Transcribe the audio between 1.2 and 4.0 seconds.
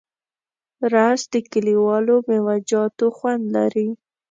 د کلیوالو میوهجاتو خوند لري